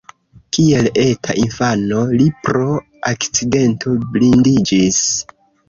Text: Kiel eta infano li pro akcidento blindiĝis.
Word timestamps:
Kiel 0.55 0.87
eta 1.03 1.35
infano 1.41 2.01
li 2.15 2.27
pro 2.49 2.65
akcidento 3.13 3.97
blindiĝis. 4.17 5.07